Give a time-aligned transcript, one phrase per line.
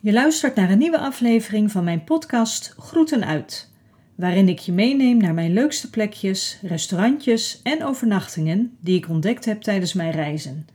[0.00, 3.70] Je luistert naar een nieuwe aflevering van mijn podcast Groeten uit,
[4.14, 9.60] waarin ik je meeneem naar mijn leukste plekjes, restaurantjes en overnachtingen die ik ontdekt heb
[9.60, 10.66] tijdens mijn reizen.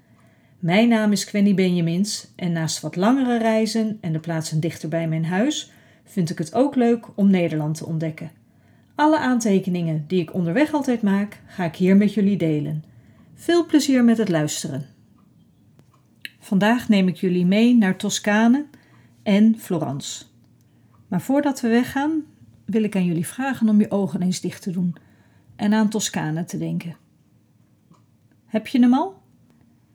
[0.60, 5.08] Mijn naam is Quenny Benjamins en naast wat langere reizen en de plaatsen dichter bij
[5.08, 5.72] mijn huis
[6.04, 8.32] vind ik het ook leuk om Nederland te ontdekken.
[8.96, 12.84] Alle aantekeningen die ik onderweg altijd maak, ga ik hier met jullie delen.
[13.36, 14.86] Veel plezier met het luisteren.
[16.40, 18.66] Vandaag neem ik jullie mee naar Toscane
[19.24, 20.26] en Florence.
[21.08, 22.24] Maar voordat we weggaan,
[22.66, 24.96] wil ik aan jullie vragen om je ogen eens dicht te doen
[25.56, 26.96] en aan Toscane te denken.
[28.46, 29.22] Heb je hem al?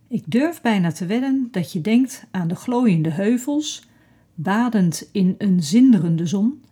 [0.09, 3.89] Ik durf bijna te wedden dat je denkt aan de glooiende heuvels,
[4.35, 6.63] badend in een zinderende zon,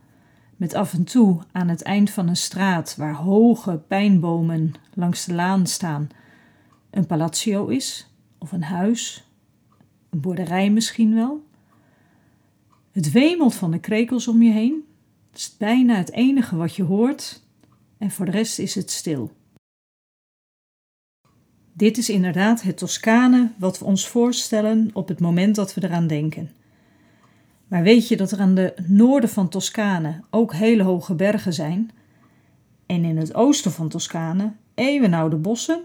[0.56, 5.34] met af en toe aan het eind van een straat waar hoge pijnbomen langs de
[5.34, 6.08] laan staan,
[6.90, 9.28] een palazzo is, of een huis,
[10.10, 11.45] een boerderij misschien wel.
[12.96, 14.84] Het wemelt van de krekels om je heen.
[15.30, 17.42] Het is bijna het enige wat je hoort
[17.98, 19.32] en voor de rest is het stil.
[21.72, 26.06] Dit is inderdaad het Toscane wat we ons voorstellen op het moment dat we eraan
[26.06, 26.50] denken.
[27.68, 31.90] Maar weet je dat er aan de noorden van Toscane ook hele hoge bergen zijn?
[32.86, 35.80] En in het oosten van Toscane eeuwenoude bossen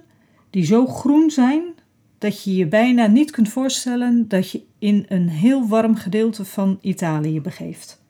[0.49, 1.63] die zo groen zijn
[2.21, 6.77] dat je je bijna niet kunt voorstellen dat je in een heel warm gedeelte van
[6.81, 8.01] Italië begeeft.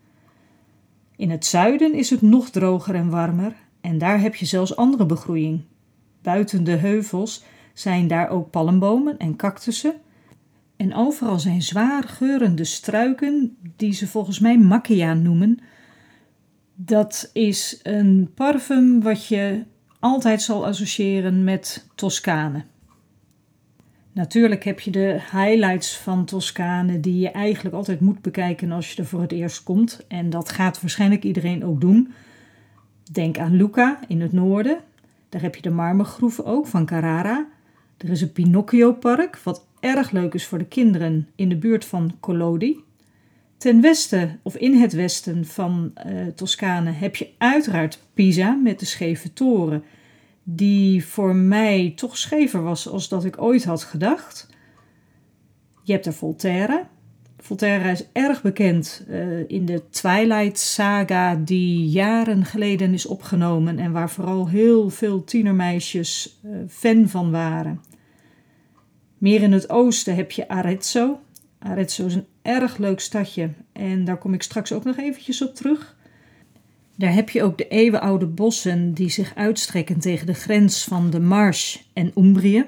[1.16, 5.06] In het zuiden is het nog droger en warmer en daar heb je zelfs andere
[5.06, 5.62] begroeiing.
[6.22, 9.94] Buiten de heuvels zijn daar ook palmbomen en cactussen.
[10.76, 15.60] En overal zijn zwaar geurende struiken, die ze volgens mij macchia noemen.
[16.76, 19.64] Dat is een parfum wat je
[20.00, 22.64] altijd zal associëren met Toscane.
[24.14, 29.02] Natuurlijk heb je de highlights van Toscane die je eigenlijk altijd moet bekijken als je
[29.02, 30.06] er voor het eerst komt.
[30.08, 32.14] En dat gaat waarschijnlijk iedereen ook doen.
[33.12, 34.80] Denk aan Lucca in het noorden.
[35.30, 37.48] Daar heb je de marmergroeven ook van Carrara.
[37.98, 42.18] Er is een Pinocchio-park, wat erg leuk is voor de kinderen in de buurt van
[42.20, 42.80] Collodi.
[43.58, 48.86] Ten westen of in het westen van uh, Toscane heb je uiteraard Pisa met de
[48.86, 49.84] scheve toren
[50.56, 54.50] die voor mij toch schever was als dat ik ooit had gedacht.
[55.84, 56.86] Je hebt er Voltaire.
[57.38, 63.92] Voltaire is erg bekend uh, in de Twilight Saga, die jaren geleden is opgenomen en
[63.92, 67.82] waar vooral heel veel tienermeisjes uh, fan van waren.
[69.18, 71.20] Meer in het oosten heb je Arezzo.
[71.60, 75.56] Arezzo is een erg leuk stadje en daar kom ik straks ook nog eventjes op
[75.56, 75.96] terug.
[77.02, 81.20] Daar heb je ook de eeuwenoude bossen die zich uitstrekken tegen de grens van de
[81.20, 82.66] Marche en Umbrië,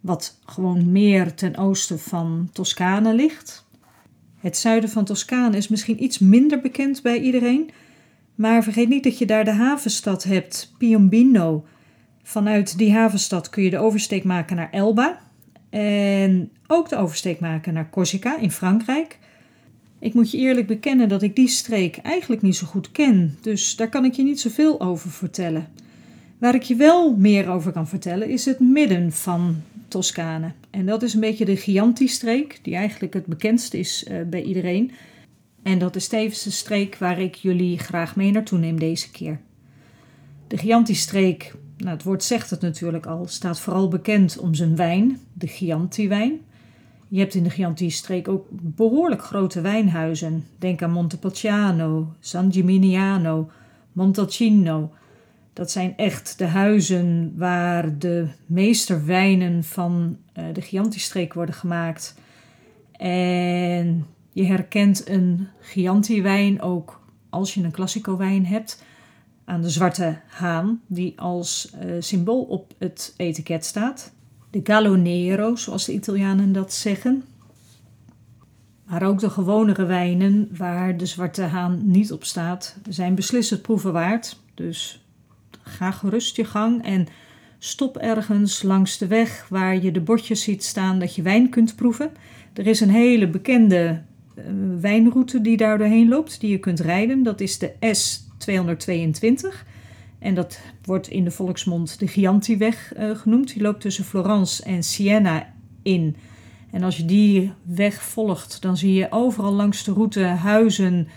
[0.00, 3.66] wat gewoon meer ten oosten van Toscane ligt.
[4.38, 7.70] Het zuiden van Toscane is misschien iets minder bekend bij iedereen,
[8.34, 11.66] maar vergeet niet dat je daar de havenstad hebt, Piombino.
[12.22, 15.18] Vanuit die havenstad kun je de oversteek maken naar Elba
[15.70, 19.18] en ook de oversteek maken naar Corsica in Frankrijk.
[20.02, 23.76] Ik moet je eerlijk bekennen dat ik die streek eigenlijk niet zo goed ken, dus
[23.76, 25.68] daar kan ik je niet zoveel over vertellen.
[26.38, 30.52] Waar ik je wel meer over kan vertellen is het midden van Toscane.
[30.70, 34.90] En dat is een beetje de Chianti-streek, die eigenlijk het bekendste is uh, bij iedereen.
[35.62, 39.40] En dat is tevens de streek waar ik jullie graag mee naartoe neem deze keer.
[40.46, 45.18] De Chianti-streek, nou, het woord zegt het natuurlijk al, staat vooral bekend om zijn wijn,
[45.32, 46.40] de Chianti-wijn.
[47.12, 50.44] Je hebt in de Chianti-streek ook behoorlijk grote wijnhuizen.
[50.58, 53.50] Denk aan Montepulciano, San Gimignano,
[53.92, 54.92] Montalcino.
[55.52, 62.14] Dat zijn echt de huizen waar de meesterwijnen van uh, de Chianti-streek worden gemaakt.
[62.92, 67.00] En je herkent een Chianti-wijn ook
[67.30, 68.84] als je een Classico-wijn hebt
[69.44, 74.12] aan de zwarte haan, die als uh, symbool op het etiket staat
[74.52, 77.24] de Gallo Nero, zoals de Italianen dat zeggen.
[78.84, 83.92] Maar ook de gewonere wijnen waar de zwarte haan niet op staat, zijn beslissend proeven
[83.92, 84.40] waard.
[84.54, 85.04] Dus
[85.62, 87.06] ga gerust je gang en
[87.58, 91.76] stop ergens langs de weg waar je de bordjes ziet staan dat je wijn kunt
[91.76, 92.10] proeven.
[92.52, 94.02] Er is een hele bekende
[94.34, 94.44] uh,
[94.80, 97.22] wijnroute die daar doorheen loopt, die je kunt rijden.
[97.22, 99.71] Dat is de S222.
[100.22, 103.52] En dat wordt in de volksmond de Chiantiweg uh, genoemd.
[103.52, 105.52] Die loopt tussen Florence en Siena
[105.82, 106.16] in.
[106.70, 111.08] En als je die weg volgt, dan zie je overal langs de route huizen,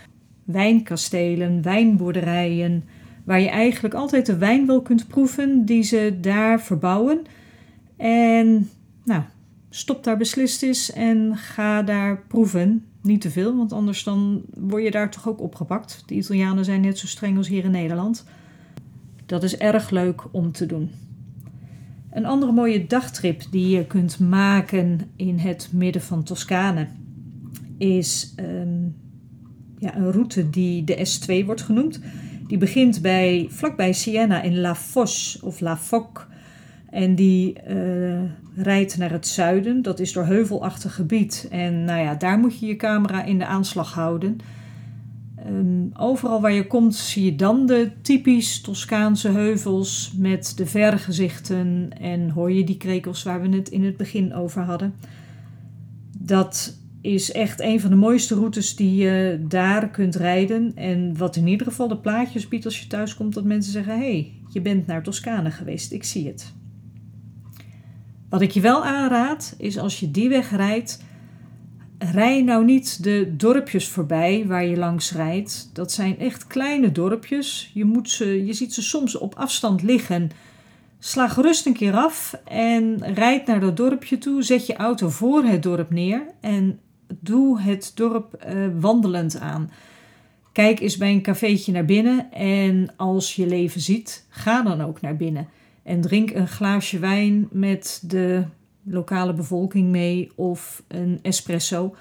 [0.44, 2.84] wijnkastelen, wijnboerderijen,
[3.24, 7.22] waar je eigenlijk altijd de wijn wel kunt proeven die ze daar verbouwen.
[7.96, 8.70] En
[9.04, 9.22] nou,
[9.70, 12.84] stop daar beslist eens en ga daar proeven.
[13.02, 16.02] Niet te veel, want anders dan word je daar toch ook opgepakt.
[16.06, 18.24] De Italianen zijn net zo streng als hier in Nederland.
[19.26, 20.90] Dat is erg leuk om te doen.
[22.10, 26.86] Een andere mooie dagtrip die je kunt maken in het midden van Toscane
[27.78, 28.84] is ehm,
[29.78, 32.00] ja, een route die de S2 wordt genoemd.
[32.46, 36.26] Die begint bij, vlakbij Siena in La Fosse of La Foc.
[36.90, 38.20] En die uh,
[38.54, 39.82] rijdt naar het zuiden.
[39.82, 41.48] Dat is door heuvelachtig gebied.
[41.50, 44.38] En nou ja, daar moet je je camera in de aanslag houden.
[45.48, 51.90] Um, overal waar je komt zie je dan de typisch Toscaanse heuvels met de vergezichten
[52.00, 54.94] en hoor je die krekels waar we het in het begin over hadden.
[56.18, 60.72] Dat is echt een van de mooiste routes die je daar kunt rijden.
[60.74, 63.98] En wat in ieder geval de plaatjes biedt als je thuis komt, dat mensen zeggen:
[63.98, 66.52] hey, je bent naar Toscane geweest, ik zie het.
[68.28, 71.04] Wat ik je wel aanraad, is als je die weg rijdt,
[71.98, 75.70] rij nou niet de dorpjes voorbij waar je langs rijdt.
[75.72, 77.70] Dat zijn echt kleine dorpjes.
[77.74, 80.30] Je, moet ze, je ziet ze soms op afstand liggen.
[80.98, 84.42] Sla gerust een keer af en rijd naar dat dorpje toe.
[84.42, 86.80] Zet je auto voor het dorp neer en
[87.20, 89.70] doe het dorp uh, wandelend aan.
[90.52, 95.00] Kijk eens bij een cafeetje naar binnen en als je leven ziet, ga dan ook
[95.00, 95.48] naar binnen.
[95.82, 98.44] En drink een glaasje wijn met de
[98.88, 101.96] lokale bevolking mee of een espresso.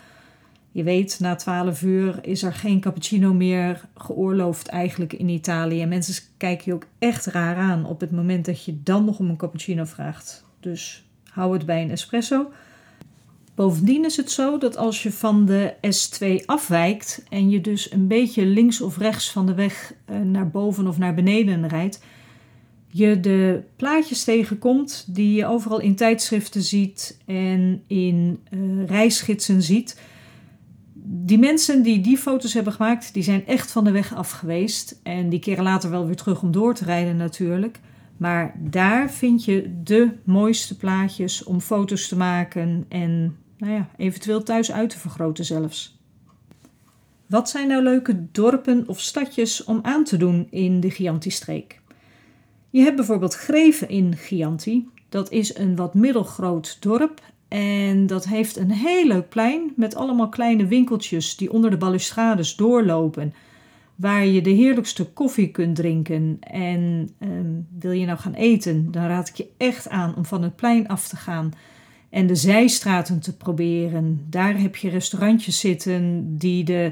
[0.72, 5.86] Je weet, na 12 uur is er geen cappuccino meer geoorloofd eigenlijk in Italië.
[5.86, 9.30] Mensen kijken je ook echt raar aan op het moment dat je dan nog om
[9.30, 10.46] een cappuccino vraagt.
[10.60, 12.52] Dus hou het bij een espresso.
[13.56, 18.08] Bovendien is het zo dat als je van de S2 afwijkt en je dus een
[18.08, 22.04] beetje links of rechts van de weg eh, naar boven of naar beneden rijdt,
[22.98, 30.00] je de plaatjes tegenkomt die je overal in tijdschriften ziet en in uh, reisgidsen ziet.
[31.04, 35.00] Die mensen die die foto's hebben gemaakt, die zijn echt van de weg af geweest.
[35.04, 37.80] En die keren later wel weer terug om door te rijden natuurlijk.
[38.18, 44.44] Maar daar vind je de mooiste plaatjes om foto's te maken en nou ja, eventueel
[44.44, 46.00] thuis uit te vergroten zelfs.
[47.26, 51.84] Wat zijn nou leuke dorpen of stadjes om aan te doen in de Chianti-streek?
[52.76, 54.88] Je hebt bijvoorbeeld Greven in Chianti.
[55.10, 60.30] Dat is een wat middelgroot dorp en dat heeft een heel leuk plein met allemaal
[60.30, 63.34] kleine winkeltjes die onder de balustrades doorlopen.
[63.96, 66.38] Waar je de heerlijkste koffie kunt drinken.
[66.40, 70.44] En ehm, wil je nou gaan eten, dan raad ik je echt aan om van
[70.44, 71.54] het plein af te gaan
[72.10, 74.26] en de zijstraten te proberen.
[74.30, 76.92] Daar heb je restaurantjes zitten die de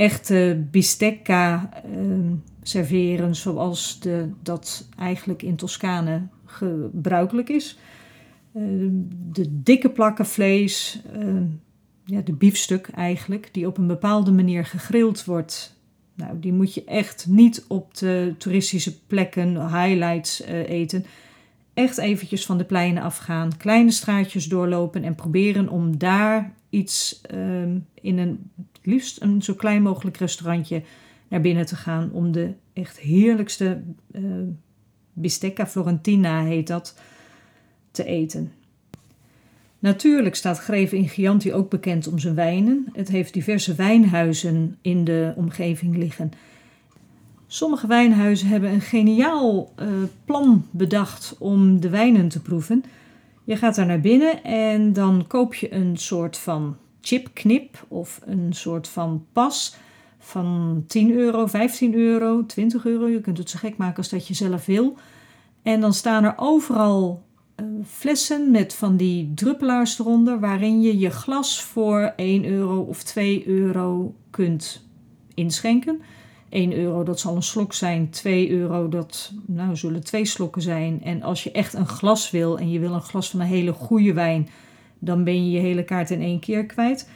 [0.00, 7.78] echte bistecca ehm, serveren zoals de, dat eigenlijk in Toscane gebruikelijk is.
[8.54, 8.90] Ehm,
[9.32, 11.44] de dikke plakken vlees, ehm,
[12.04, 15.78] ja, de biefstuk eigenlijk, die op een bepaalde manier gegrild wordt.
[16.14, 21.04] Nou, die moet je echt niet op de toeristische plekken, highlights uh, eten
[21.74, 27.20] echt eventjes van de pleinen afgaan, kleine straatjes doorlopen en proberen om daar iets
[27.94, 28.50] in een
[28.82, 30.82] liefst een zo klein mogelijk restaurantje
[31.28, 33.82] naar binnen te gaan om de echt heerlijkste
[34.12, 34.22] uh,
[35.12, 37.00] bistecca florentina heet dat
[37.90, 38.52] te eten.
[39.78, 42.86] Natuurlijk staat Greven in Chianti ook bekend om zijn wijnen.
[42.92, 46.32] Het heeft diverse wijnhuizen in de omgeving liggen.
[47.46, 49.88] Sommige wijnhuizen hebben een geniaal uh,
[50.24, 52.84] plan bedacht om de wijnen te proeven.
[53.44, 58.52] Je gaat daar naar binnen en dan koop je een soort van chipknip of een
[58.52, 59.76] soort van pas
[60.18, 63.08] van 10 euro, 15 euro, 20 euro.
[63.08, 64.96] Je kunt het zo gek maken als dat je zelf wil.
[65.62, 67.22] En dan staan er overal
[67.56, 73.02] uh, flessen met van die druppelaars eronder, waarin je je glas voor 1 euro of
[73.02, 74.84] 2 euro kunt
[75.34, 76.00] inschenken.
[76.48, 78.10] 1 euro, dat zal een slok zijn.
[78.10, 81.02] 2 euro, dat nou, zullen twee slokken zijn.
[81.02, 83.72] En als je echt een glas wil en je wil een glas van een hele
[83.72, 84.48] goede wijn,
[85.00, 87.08] dan ben je je hele kaart in één keer kwijt.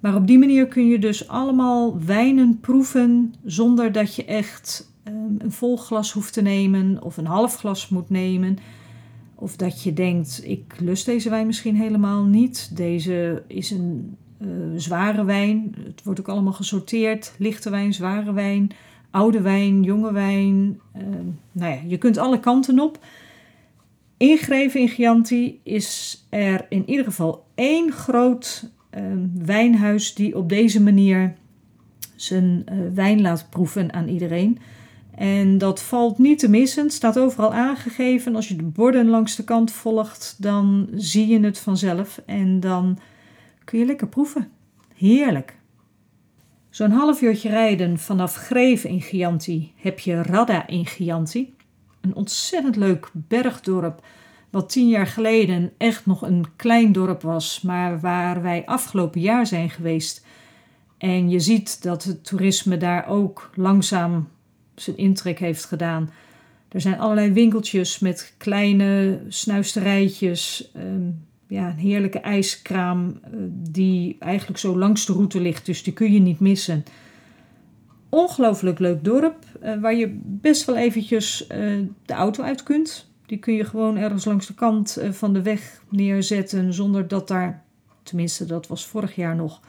[0.00, 5.34] Maar op die manier kun je dus allemaal wijnen proeven zonder dat je echt um,
[5.38, 8.56] een vol glas hoeft te nemen of een half glas moet nemen.
[9.34, 12.76] Of dat je denkt, ik lust deze wijn misschien helemaal niet.
[12.76, 15.74] Deze is een uh, zware wijn.
[15.84, 17.34] Het wordt ook allemaal gesorteerd.
[17.38, 18.70] Lichte wijn, zware wijn,
[19.10, 20.80] oude wijn, jonge wijn.
[20.96, 21.02] Uh,
[21.52, 22.98] nou ja, je kunt alle kanten op.
[24.22, 29.02] Ingegeven in Chianti is er in ieder geval één groot uh,
[29.34, 31.34] wijnhuis die op deze manier
[32.16, 32.64] zijn
[32.94, 34.58] wijn laat proeven aan iedereen.
[35.14, 36.82] En dat valt niet te missen.
[36.82, 38.36] Het staat overal aangegeven.
[38.36, 42.22] Als je de borden langs de kant volgt, dan zie je het vanzelf.
[42.26, 42.98] En dan
[43.64, 44.50] kun je lekker proeven.
[44.94, 45.58] Heerlijk.
[46.70, 51.54] Zo'n half uurtje rijden vanaf Greven in Chianti heb je Radda in Chianti.
[52.02, 54.04] Een ontzettend leuk bergdorp,
[54.50, 59.46] wat tien jaar geleden echt nog een klein dorp was, maar waar wij afgelopen jaar
[59.46, 60.24] zijn geweest.
[60.98, 64.28] En je ziet dat het toerisme daar ook langzaam
[64.74, 66.10] zijn intrek heeft gedaan.
[66.68, 70.70] Er zijn allerlei winkeltjes met kleine snuisterijtjes.
[70.74, 71.10] Ehm,
[71.48, 76.12] ja, een heerlijke ijskraam eh, die eigenlijk zo langs de route ligt, dus die kun
[76.12, 76.84] je niet missen.
[78.14, 81.48] Ongelooflijk leuk dorp, uh, waar je best wel eventjes uh,
[82.04, 83.10] de auto uit kunt.
[83.26, 87.62] Die kun je gewoon ergens langs de kant van de weg neerzetten, zonder dat daar,
[88.02, 89.60] tenminste dat was vorig jaar nog,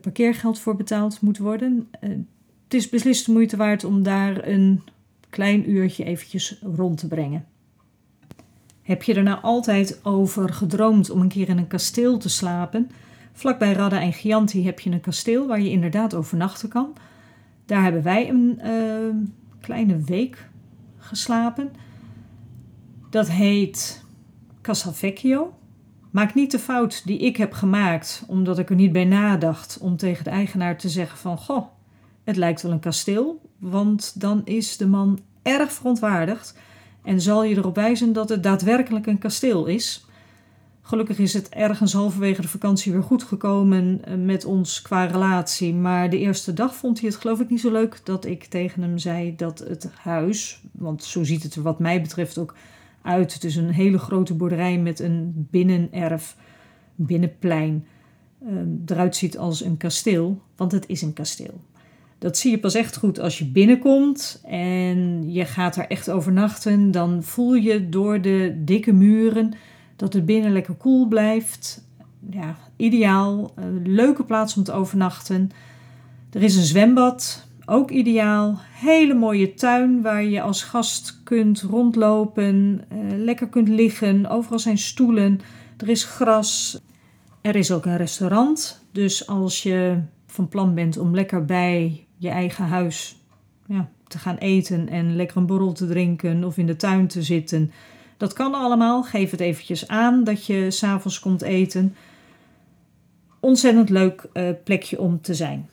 [0.00, 1.88] parkeergeld voor betaald moet worden.
[2.00, 4.82] het is beslist de moeite waard om daar een
[5.30, 7.46] klein uurtje eventjes rond te brengen.
[8.82, 12.90] Heb je er nou altijd over gedroomd om een keer in een kasteel te slapen?
[13.32, 16.92] Vlakbij Radda en Chianti heb je een kasteel waar je inderdaad overnachten kan.
[17.66, 19.14] Daar hebben wij een uh,
[19.60, 20.48] kleine week
[20.98, 21.72] geslapen.
[23.10, 24.04] Dat heet
[24.60, 25.54] Casavecchio.
[26.10, 29.96] Maak niet de fout die ik heb gemaakt, omdat ik er niet bij nadacht om
[29.96, 31.38] tegen de eigenaar te zeggen van...
[31.38, 31.66] Goh,
[32.24, 36.58] het lijkt wel een kasteel, want dan is de man erg verontwaardigd
[37.02, 40.06] en zal je erop wijzen dat het daadwerkelijk een kasteel is.
[40.92, 45.74] Gelukkig is het ergens halverwege de vakantie weer goed gekomen eh, met ons qua relatie.
[45.74, 48.82] Maar de eerste dag vond hij het geloof ik niet zo leuk dat ik tegen
[48.82, 52.54] hem zei dat het huis, want zo ziet het er wat mij betreft ook
[53.02, 53.34] uit.
[53.34, 56.36] Het is een hele grote boerderij met een binnenerf,
[56.94, 57.86] binnenplein.
[58.46, 61.60] Ehm, eruit ziet als een kasteel, want het is een kasteel.
[62.18, 66.90] Dat zie je pas echt goed als je binnenkomt en je gaat er echt overnachten.
[66.90, 69.54] Dan voel je door de dikke muren
[70.02, 71.84] dat het binnen lekker koel blijft.
[72.30, 73.52] Ja, ideaal.
[73.54, 75.50] Een leuke plaats om te overnachten.
[76.30, 78.58] Er is een zwembad, ook ideaal.
[78.72, 84.26] Hele mooie tuin waar je als gast kunt rondlopen, eh, lekker kunt liggen.
[84.26, 85.40] Overal zijn stoelen.
[85.76, 86.80] Er is gras.
[87.40, 88.84] Er is ook een restaurant.
[88.92, 93.16] Dus als je van plan bent om lekker bij je eigen huis
[93.66, 97.22] ja, te gaan eten en lekker een borrel te drinken of in de tuin te
[97.22, 97.72] zitten.
[98.22, 99.02] Dat kan allemaal.
[99.02, 101.94] Geef het eventjes aan dat je s'avonds komt eten.
[103.40, 105.68] Ontzettend leuk uh, plekje om te zijn.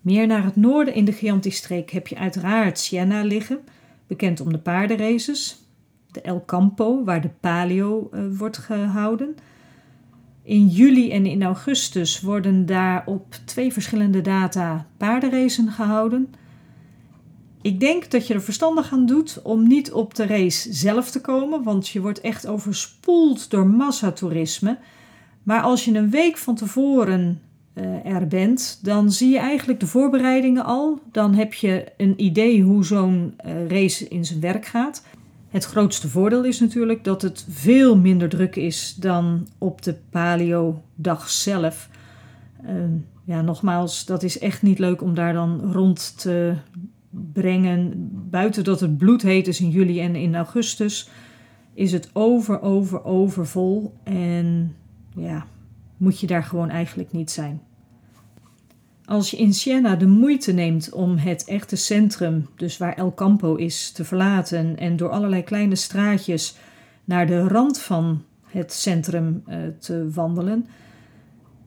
[0.00, 3.58] Meer naar het noorden in de Chianti-streek heb je uiteraard Siena liggen,
[4.06, 5.58] bekend om de paardenraces.
[6.10, 9.36] De El Campo, waar de palio uh, wordt gehouden.
[10.42, 16.34] In juli en in augustus worden daar op twee verschillende data paardenracen gehouden.
[17.66, 21.20] Ik denk dat je er verstandig aan doet om niet op de race zelf te
[21.20, 24.78] komen, want je wordt echt overspoeld door massatoerisme.
[25.42, 27.40] Maar als je een week van tevoren
[27.74, 31.00] uh, er bent, dan zie je eigenlijk de voorbereidingen al.
[31.12, 35.02] Dan heb je een idee hoe zo'n uh, race in zijn werk gaat.
[35.48, 41.30] Het grootste voordeel is natuurlijk dat het veel minder druk is dan op de paleo-dag
[41.30, 41.88] zelf.
[42.64, 42.70] Uh,
[43.24, 46.54] ja, nogmaals, dat is echt niet leuk om daar dan rond te
[47.32, 48.10] brengen.
[48.30, 51.08] Buiten dat het bloedheet is in juli en in augustus,
[51.74, 53.94] is het over, over, overvol.
[54.02, 54.74] En
[55.14, 55.46] ja,
[55.96, 57.60] moet je daar gewoon eigenlijk niet zijn.
[59.04, 63.54] Als je in Siena de moeite neemt om het echte centrum, dus waar El Campo
[63.54, 66.56] is, te verlaten en door allerlei kleine straatjes
[67.04, 70.66] naar de rand van het centrum uh, te wandelen,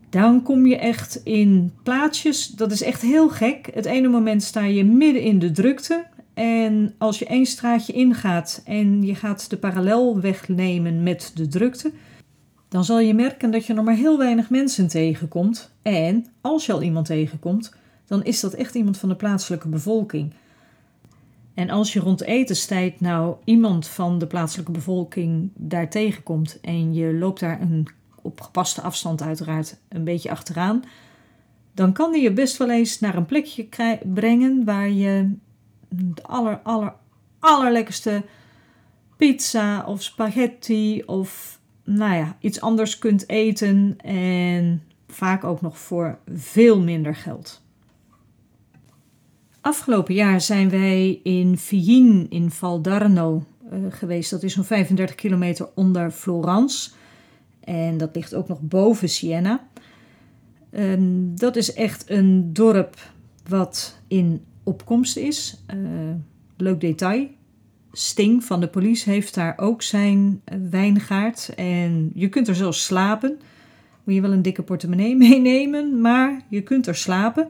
[0.09, 2.47] dan kom je echt in plaatsjes.
[2.47, 3.69] Dat is echt heel gek.
[3.73, 6.05] Het ene moment sta je midden in de drukte.
[6.33, 11.91] En als je één straatje ingaat en je gaat de parallelweg nemen met de drukte,
[12.69, 15.71] dan zal je merken dat je nog maar heel weinig mensen tegenkomt.
[15.81, 17.73] En als je al iemand tegenkomt,
[18.05, 20.33] dan is dat echt iemand van de plaatselijke bevolking.
[21.53, 27.13] En als je rond etenstijd nou iemand van de plaatselijke bevolking daar tegenkomt en je
[27.13, 27.87] loopt daar een,
[28.29, 30.83] op gepaste afstand uiteraard een beetje achteraan,
[31.74, 33.67] dan kan die je best wel eens naar een plekje
[34.13, 35.36] brengen waar je
[35.89, 36.93] de aller, aller,
[37.39, 38.24] allerlekkerste
[39.17, 46.17] pizza of spaghetti of nou ja, iets anders kunt eten en vaak ook nog voor
[46.33, 47.62] veel minder geld.
[49.62, 53.43] Afgelopen jaar zijn wij in Figin in Valdarno
[53.74, 54.29] uh, geweest.
[54.29, 56.91] Dat is zo'n 35 kilometer onder Florence.
[57.69, 59.67] En dat ligt ook nog boven Siena.
[60.71, 63.11] Um, dat is echt een dorp
[63.47, 65.63] wat in opkomst is.
[65.75, 65.79] Uh,
[66.57, 67.27] leuk detail.
[67.91, 71.53] Sting van de police heeft daar ook zijn wijngaard.
[71.55, 73.39] En je kunt er zelfs slapen.
[74.03, 77.47] Moet je wel een dikke portemonnee meenemen, maar je kunt er slapen.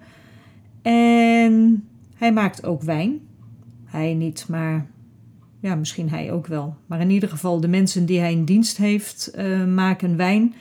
[0.81, 3.19] En hij maakt ook wijn.
[3.85, 4.87] Hij niet, maar
[5.59, 6.75] ja, misschien hij ook wel.
[6.85, 10.55] Maar in ieder geval, de mensen die hij in dienst heeft, uh, maken wijn.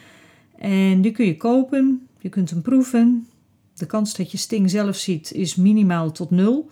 [0.58, 3.26] En die kun je kopen, je kunt hem proeven.
[3.74, 6.70] De kans dat je Sting zelf ziet is minimaal tot nul.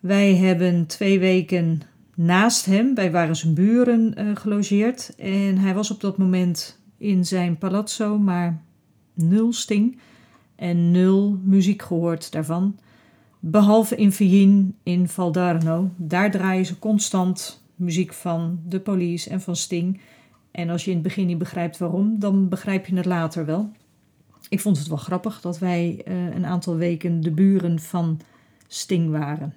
[0.00, 1.80] Wij hebben twee weken
[2.14, 5.14] naast hem, wij waren zijn buren, uh, gelogeerd.
[5.16, 8.62] En hij was op dat moment in zijn palazzo, maar
[9.14, 9.98] nul Sting
[10.56, 12.78] en nul muziek gehoord daarvan.
[13.42, 15.90] Behalve in Villin in Valdarno.
[15.96, 20.00] Daar draaien ze constant muziek van de police en van Sting.
[20.50, 23.70] En als je in het begin niet begrijpt waarom, dan begrijp je het later wel.
[24.48, 28.20] Ik vond het wel grappig dat wij uh, een aantal weken de buren van
[28.66, 29.54] Sting waren.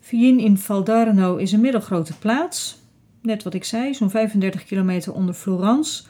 [0.00, 2.78] Villin in Valdarno is een middelgrote plaats.
[3.22, 6.04] Net wat ik zei, zo'n 35 kilometer onder Florence.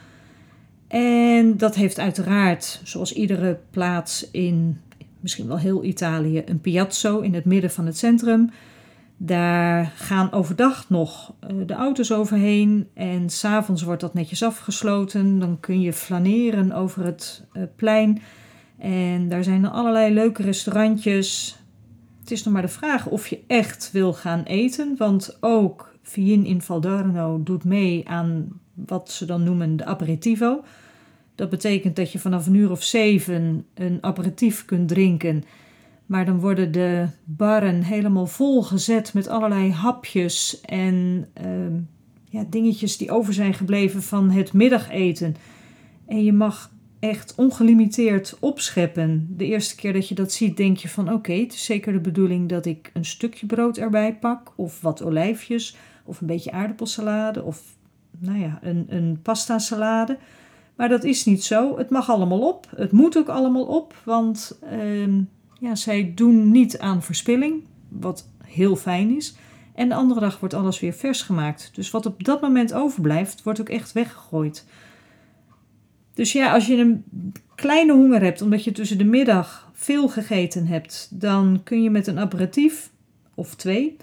[0.89, 4.81] En dat heeft uiteraard, zoals iedere plaats in
[5.21, 8.51] misschien wel heel Italië, een piazzo in het midden van het centrum.
[9.17, 15.39] Daar gaan overdag nog eh, de auto's overheen en s'avonds wordt dat netjes afgesloten.
[15.39, 18.23] Dan kun je flaneren over het eh, plein
[18.79, 21.59] en daar zijn allerlei leuke restaurantjes.
[22.21, 26.45] Het is nog maar de vraag of je echt wil gaan eten, want ook Vien
[26.45, 30.65] in Valdarno doet mee aan wat ze dan noemen de aperitivo.
[31.39, 35.45] Dat betekent dat je vanaf een uur of zeven een aperitief kunt drinken.
[36.07, 41.79] Maar dan worden de barren helemaal volgezet met allerlei hapjes en uh,
[42.25, 45.37] ja, dingetjes die over zijn gebleven van het middageten.
[46.07, 49.27] En je mag echt ongelimiteerd opscheppen.
[49.37, 52.01] De eerste keer dat je dat ziet, denk je van oké, het is zeker de
[52.01, 57.43] bedoeling dat ik een stukje brood erbij pak, of wat olijfjes, of een beetje aardappelsalade,
[57.43, 57.63] of
[58.19, 60.19] nou ja, een, een pasta salade.
[60.79, 61.79] Maar dat is niet zo.
[61.79, 62.67] Het mag allemaal op.
[62.77, 65.15] Het moet ook allemaal op, want uh,
[65.61, 69.37] ja, zij doen niet aan verspilling, wat heel fijn is.
[69.75, 71.71] En de andere dag wordt alles weer vers gemaakt.
[71.75, 74.67] Dus wat op dat moment overblijft, wordt ook echt weggegooid.
[76.15, 77.05] Dus ja, als je een
[77.55, 82.07] kleine honger hebt, omdat je tussen de middag veel gegeten hebt, dan kun je met
[82.07, 82.91] een aperitief
[83.35, 83.97] of twee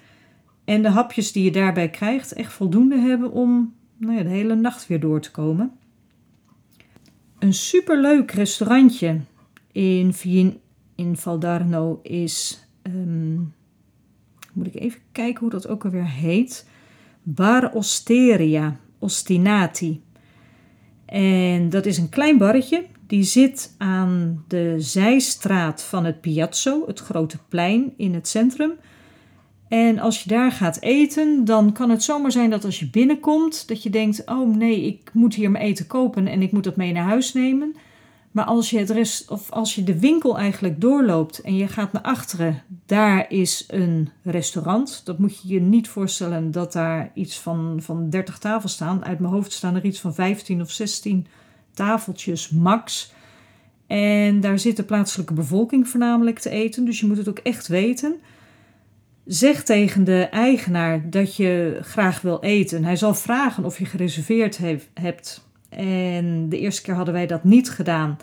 [0.65, 4.55] en de hapjes die je daarbij krijgt echt voldoende hebben om nou ja, de hele
[4.55, 5.71] nacht weer door te komen.
[7.45, 9.19] Een superleuk restaurantje
[9.71, 10.59] in Vien
[10.95, 12.67] in Valdarno is.
[12.83, 13.53] Um,
[14.53, 16.67] moet ik even kijken hoe dat ook alweer heet.
[17.23, 20.03] Bar Osteria, Ostinati.
[21.05, 22.85] En dat is een klein barretje.
[23.07, 28.71] Die zit aan de zijstraat van het Piazzo, het grote plein in het centrum.
[29.75, 33.67] En als je daar gaat eten, dan kan het zomaar zijn dat als je binnenkomt,
[33.67, 36.75] dat je denkt: oh nee, ik moet hier mijn eten kopen en ik moet dat
[36.75, 37.75] mee naar huis nemen.
[38.31, 41.91] Maar als je, het rest, of als je de winkel eigenlijk doorloopt en je gaat
[41.91, 45.01] naar achteren, daar is een restaurant.
[45.05, 49.05] Dat moet je je niet voorstellen dat daar iets van, van 30 tafels staan.
[49.05, 51.27] Uit mijn hoofd staan er iets van 15 of 16
[51.73, 53.13] tafeltjes max.
[53.87, 57.67] En daar zit de plaatselijke bevolking voornamelijk te eten, dus je moet het ook echt
[57.67, 58.15] weten.
[59.25, 62.83] Zeg tegen de eigenaar dat je graag wil eten.
[62.83, 64.59] Hij zal vragen of je gereserveerd
[64.93, 65.47] hebt.
[65.69, 68.17] En de eerste keer hadden wij dat niet gedaan.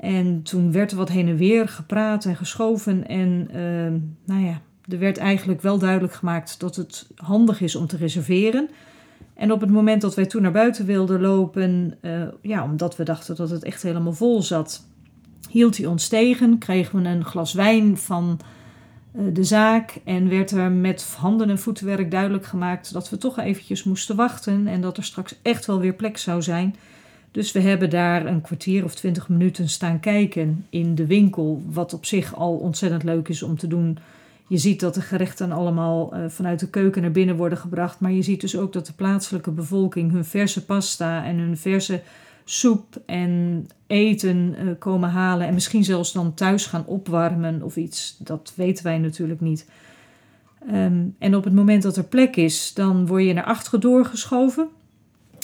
[0.00, 3.06] En toen werd er wat heen en weer gepraat en geschoven.
[3.06, 7.86] En uh, nou ja, er werd eigenlijk wel duidelijk gemaakt dat het handig is om
[7.86, 8.70] te reserveren.
[9.34, 13.02] En op het moment dat wij toen naar buiten wilden lopen, uh, ja, omdat we
[13.04, 14.86] dachten dat het echt helemaal vol zat,
[15.50, 16.58] hield hij ons tegen.
[16.58, 18.46] Kregen we een glas wijn van eh,
[19.16, 23.84] de zaak en werd er met handen- en voetenwerk duidelijk gemaakt dat we toch eventjes
[23.84, 26.74] moesten wachten en dat er straks echt wel weer plek zou zijn.
[27.30, 31.92] Dus we hebben daar een kwartier of twintig minuten staan kijken in de winkel, wat
[31.92, 33.98] op zich al ontzettend leuk is om te doen.
[34.46, 38.12] Je ziet dat de gerechten allemaal uh, vanuit de keuken naar binnen worden gebracht, maar
[38.12, 42.00] je ziet dus ook dat de plaatselijke bevolking hun verse pasta en hun verse
[42.44, 45.46] soep en eten uh, komen halen.
[45.46, 48.16] En misschien zelfs dan thuis gaan opwarmen of iets.
[48.18, 49.66] Dat weten wij natuurlijk niet.
[50.72, 54.68] Um, en op het moment dat er plek is, dan word je naar achteren doorgeschoven.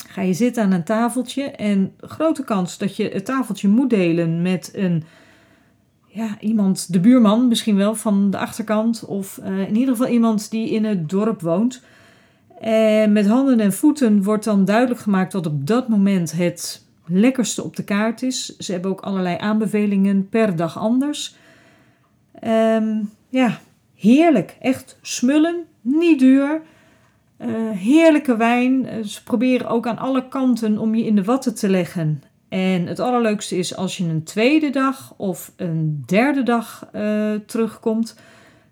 [0.07, 1.43] Ga je zitten aan een tafeltje.
[1.43, 5.03] En grote kans dat je het tafeltje moet delen met een.
[6.07, 9.05] Ja, iemand, de buurman misschien wel van de achterkant.
[9.05, 11.83] Of uh, in ieder geval iemand die in het dorp woont.
[12.59, 17.63] En met handen en voeten wordt dan duidelijk gemaakt wat op dat moment het lekkerste
[17.63, 18.57] op de kaart is.
[18.57, 21.35] Ze hebben ook allerlei aanbevelingen per dag anders.
[22.43, 23.59] Um, ja,
[23.95, 24.57] heerlijk.
[24.59, 26.61] Echt smullen, niet duur.
[27.37, 28.85] Uh, heerlijke wijn.
[28.85, 32.23] Uh, ze proberen ook aan alle kanten om je in de watten te leggen.
[32.49, 38.15] En het allerleukste is als je een tweede dag of een derde dag uh, terugkomt,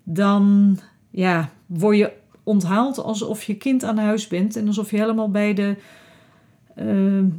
[0.04, 0.78] dan
[1.10, 2.12] ja, word je
[2.43, 5.75] onthaald alsof je kind aan huis bent en alsof je helemaal bij de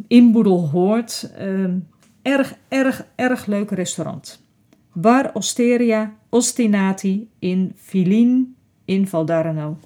[0.06, 1.32] inboedel hoort.
[1.40, 1.74] Uh,
[2.22, 4.42] erg, erg, erg leuk restaurant.
[4.92, 9.78] Bar Osteria Ostinati in Filin in Valdarno.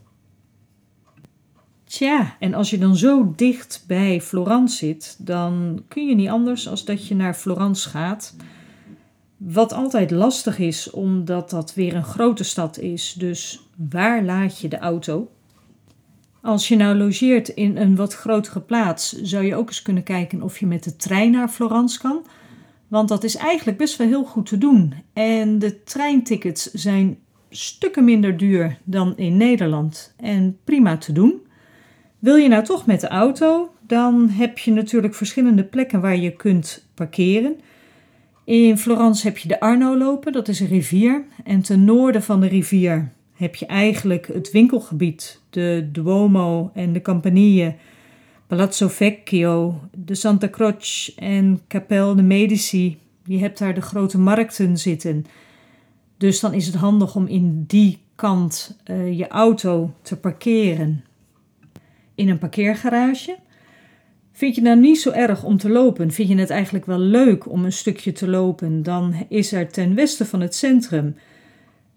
[1.85, 6.69] Tja, en als je dan zo dicht bij Florence zit, dan kun je niet anders
[6.69, 8.37] als dat je naar Florence gaat.
[9.37, 13.15] Wat altijd lastig is, omdat dat weer een grote stad is.
[13.19, 15.31] Dus waar laat je de auto?
[16.45, 20.43] Als je nou logeert in een wat grotere plaats, zou je ook eens kunnen kijken
[20.43, 22.27] of je met de trein naar Florence kan.
[22.89, 24.95] Want dat is eigenlijk best wel heel goed te doen.
[25.13, 27.19] En de treintickets zijn
[27.51, 31.41] stukken minder duur dan in Nederland en prima te doen.
[32.19, 36.37] Wil je nou toch met de auto, dan heb je natuurlijk verschillende plekken waar je
[36.37, 37.61] kunt parkeren.
[38.45, 41.25] In Florence heb je de Arno lopen, dat is een rivier.
[41.45, 47.03] En ten noorden van de rivier heb je eigenlijk het winkelgebied, de Duomo en de
[47.03, 47.75] Campanile,
[48.47, 52.99] Palazzo Vecchio, de Santa Croce en Capelle de Medici.
[53.25, 55.25] Je hebt daar de grote markten zitten.
[56.17, 61.05] Dus dan is het handig om in die kant uh, je auto te parkeren
[62.15, 63.37] in een parkeergarage.
[64.33, 66.11] Vind je nou niet zo erg om te lopen?
[66.11, 68.83] Vind je het eigenlijk wel leuk om een stukje te lopen?
[68.83, 71.17] Dan is er ten westen van het centrum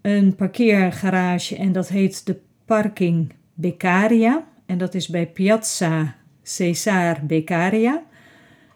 [0.02, 4.44] een parkeergarage en dat heet de Parking Beccaria.
[4.66, 8.04] En dat is bij Piazza Cesar Beccaria.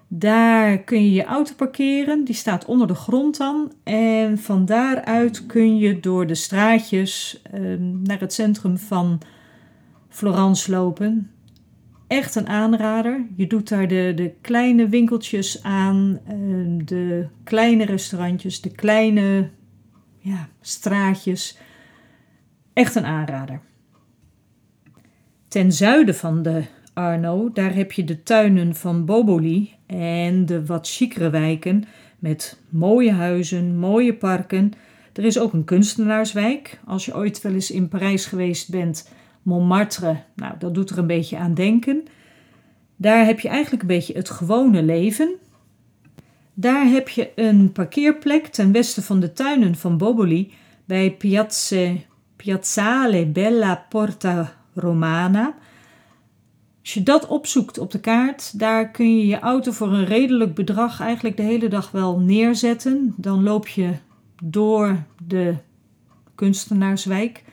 [0.07, 3.71] Daar kun je je auto parkeren, die staat onder de grond dan.
[3.83, 9.21] En van daaruit kun je door de straatjes uh, naar het centrum van
[10.09, 11.31] Florence lopen.
[12.07, 13.25] Echt een aanrader.
[13.35, 19.49] Je doet daar de, de kleine winkeltjes aan, ehm, de kleine restaurantjes, de kleine
[20.21, 21.57] ja, straatjes.
[22.73, 23.61] Echt een aanrader.
[25.47, 30.87] Ten zuiden van de Arno, daar heb je de tuinen van Boboli en de wat
[30.87, 31.83] chicere wijken
[32.19, 34.73] met mooie huizen, mooie parken.
[35.13, 36.79] Er is ook een kunstenaarswijk.
[36.85, 39.09] Als je ooit wel eens in Parijs geweest bent,
[39.41, 42.03] Montmartre, nou, dat doet er een beetje aan denken.
[42.95, 45.35] Daar heb je eigenlijk een beetje het gewone leven.
[46.53, 50.53] Daar heb je een parkeerplek ten westen van de tuinen van Boboli
[50.85, 52.01] bij Piazze,
[52.35, 55.55] Piazzale Bella Porta Romana.
[56.81, 60.55] Als je dat opzoekt op de kaart, daar kun je je auto voor een redelijk
[60.55, 63.13] bedrag eigenlijk de hele dag wel neerzetten.
[63.17, 63.93] Dan loop je
[64.43, 65.55] door de
[66.35, 67.43] kunstenaarswijk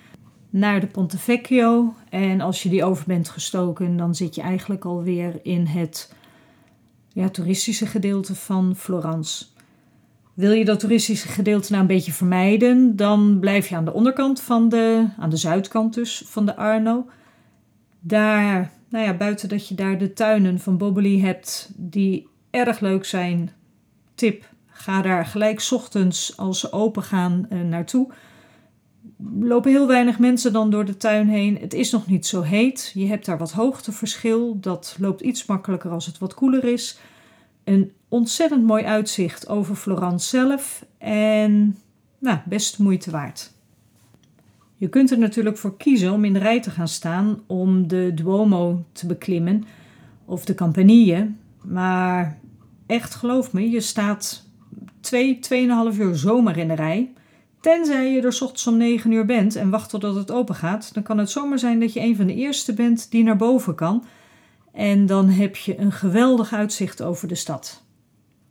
[0.50, 1.94] naar de Ponte Vecchio.
[2.08, 6.14] En als je die over bent gestoken, dan zit je eigenlijk alweer in het
[7.18, 9.44] ja, toeristische gedeelte van Florence.
[10.34, 14.40] Wil je dat toeristische gedeelte nou een beetje vermijden, dan blijf je aan de onderkant
[14.40, 17.06] van de, aan de zuidkant dus, van de Arno.
[18.00, 23.04] Daar, nou ja, buiten dat je daar de tuinen van Bobbely hebt, die erg leuk
[23.04, 23.50] zijn.
[24.14, 28.12] Tip, ga daar gelijk ochtends als ze open gaan uh, naartoe
[29.40, 31.58] lopen heel weinig mensen dan door de tuin heen.
[31.60, 32.90] Het is nog niet zo heet.
[32.94, 34.60] Je hebt daar wat hoogteverschil.
[34.60, 36.98] Dat loopt iets makkelijker als het wat koeler is.
[37.64, 40.84] Een ontzettend mooi uitzicht over Florence zelf.
[40.98, 41.76] En
[42.18, 43.52] nou, best moeite waard.
[44.76, 48.12] Je kunt er natuurlijk voor kiezen om in de rij te gaan staan om de
[48.14, 49.64] Duomo te beklimmen
[50.24, 51.30] of de Campanile.
[51.62, 52.38] Maar
[52.86, 54.46] echt geloof me, je staat
[55.00, 57.12] 2, twee, 2,5 uur zomaar in de rij.
[57.60, 60.94] Tenzij je er s ochtends om 9 uur bent en wacht totdat het open gaat,
[60.94, 63.74] dan kan het zomaar zijn dat je een van de eerste bent die naar boven
[63.74, 64.04] kan.
[64.72, 67.84] En dan heb je een geweldig uitzicht over de stad.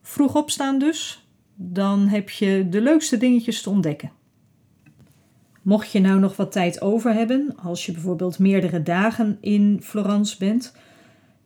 [0.02, 4.12] Vroeg opstaan dus, dan heb je de leukste dingetjes te ontdekken.
[5.62, 10.38] Mocht je nou nog wat tijd over hebben, als je bijvoorbeeld meerdere dagen in Florence
[10.38, 10.74] bent,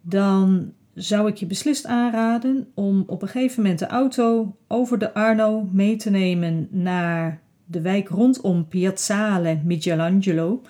[0.02, 5.14] dan zou ik je beslist aanraden om op een gegeven moment de auto over de
[5.14, 10.62] Arno mee te nemen naar de wijk rondom Piazzale Michelangelo,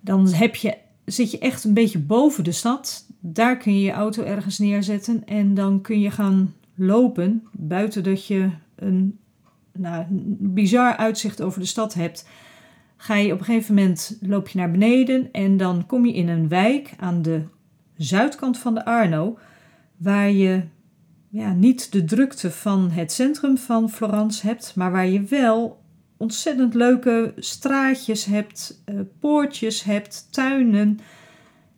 [0.00, 3.06] dan heb je, zit je echt een beetje boven de stad.
[3.20, 8.26] Daar kun je je auto ergens neerzetten en dan kun je gaan lopen buiten dat
[8.26, 9.18] je een,
[9.72, 10.04] nou,
[10.38, 12.28] bizar uitzicht over de stad hebt.
[12.96, 16.28] Ga je op een gegeven moment loop je naar beneden en dan kom je in
[16.28, 17.42] een wijk aan de
[17.96, 19.38] zuidkant van de Arno,
[19.96, 20.62] waar je
[21.28, 25.82] ja, niet de drukte van het centrum van Florence hebt, maar waar je wel
[26.18, 30.98] ontzettend leuke straatjes hebt, uh, poortjes hebt, tuinen.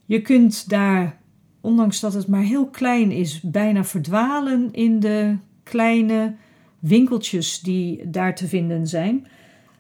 [0.06, 1.18] Je kunt daar
[1.60, 6.34] ondanks dat het maar heel klein is, bijna verdwalen in de kleine
[6.78, 9.26] winkeltjes die daar te vinden zijn.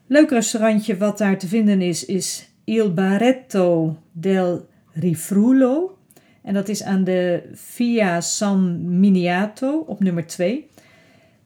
[0.06, 5.98] Leuk restaurantje wat daar te vinden is, is Il Barretto del Rifrulo.
[6.42, 10.69] En dat is aan de Via San Miniato op nummer 2.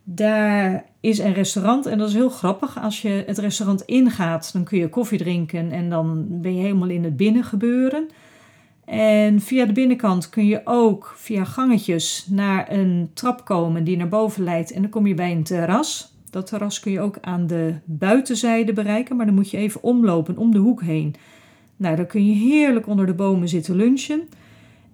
[0.05, 2.83] Daar is een restaurant en dat is heel grappig.
[2.83, 6.89] Als je het restaurant ingaat, dan kun je koffie drinken en dan ben je helemaal
[6.89, 8.09] in het binnengebeuren.
[8.85, 14.09] En via de binnenkant kun je ook via gangetjes naar een trap komen die naar
[14.09, 14.73] boven leidt.
[14.73, 16.13] En dan kom je bij een terras.
[16.31, 20.37] Dat terras kun je ook aan de buitenzijde bereiken, maar dan moet je even omlopen
[20.37, 21.15] om de hoek heen.
[21.77, 24.29] Nou, dan kun je heerlijk onder de bomen zitten lunchen.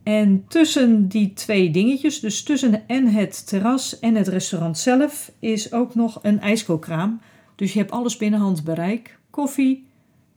[0.03, 5.73] En tussen die twee dingetjes, dus tussen en het terras en het restaurant zelf, is
[5.73, 7.21] ook nog een ijskookkraam.
[7.57, 9.19] Dus je hebt alles binnen handbereik.
[9.31, 9.87] Koffie,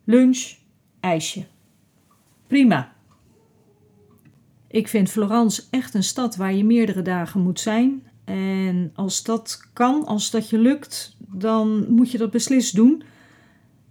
[0.03, 0.53] lunch,
[0.99, 1.45] ijsje.
[2.47, 2.93] Prima.
[4.67, 8.03] Ik vind Florence echt een stad waar je meerdere dagen moet zijn.
[8.25, 13.03] En als dat kan, als dat je lukt, dan moet je dat beslist doen.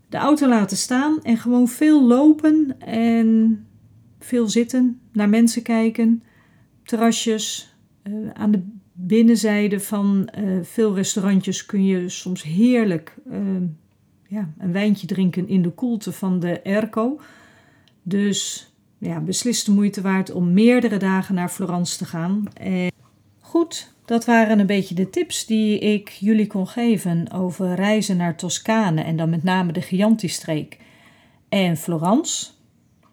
[0.09, 3.67] De auto laten staan en gewoon veel lopen en
[4.25, 6.23] veel zitten, naar mensen kijken,
[6.85, 7.75] terrasjes.
[8.05, 13.39] Uh, aan de binnenzijde van uh, veel restaurantjes kun je soms heerlijk uh,
[14.29, 17.21] ja, een wijntje drinken in de koelte van de airco.
[18.03, 22.45] Dus ja, beslist de moeite waard om meerdere dagen naar Florence te gaan.
[23.41, 28.37] Goed, dat waren een beetje de tips die ik jullie kon geven over reizen naar
[28.37, 30.79] Toscane en dan met name de Chianti-streek
[31.49, 32.51] en Florence.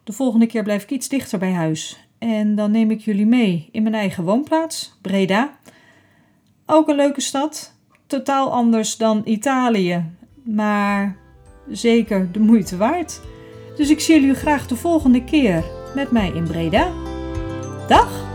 [0.09, 3.69] De volgende keer blijf ik iets dichter bij huis en dan neem ik jullie mee
[3.71, 5.57] in mijn eigen woonplaats, Breda.
[6.65, 7.73] Ook een leuke stad,
[8.07, 10.05] totaal anders dan Italië,
[10.43, 11.17] maar
[11.67, 13.21] zeker de moeite waard.
[13.75, 15.63] Dus ik zie jullie graag de volgende keer
[15.95, 16.91] met mij in Breda.
[17.87, 18.28] Dag!